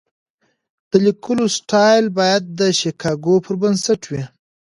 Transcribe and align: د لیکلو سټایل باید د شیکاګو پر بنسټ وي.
د 0.91 0.93
لیکلو 1.05 1.45
سټایل 1.57 2.05
باید 2.19 2.43
د 2.59 2.61
شیکاګو 2.79 3.35
پر 3.45 3.53
بنسټ 3.61 4.01
وي. 4.11 4.23